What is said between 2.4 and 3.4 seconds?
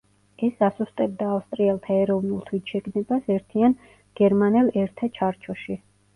თვითშეგნებას